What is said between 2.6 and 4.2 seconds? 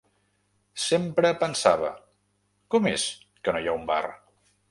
“Com és que no hi ha un bar?”